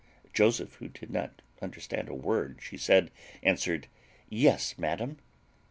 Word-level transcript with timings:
Joseph, 0.33 0.73
who 0.77 0.87
did 0.87 1.11
not 1.11 1.43
understand 1.61 2.09
a 2.09 2.15
word 2.15 2.57
she 2.59 2.75
said, 2.75 3.11
answered, 3.43 3.85
"Yes, 4.29 4.75
madam." 4.79 5.19